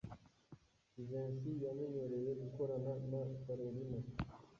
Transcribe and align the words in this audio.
Jivency 0.91 1.51
yamenyereye 1.65 2.31
gukorana 2.41 2.91
na 3.09 3.21
Kalorina. 3.43 3.99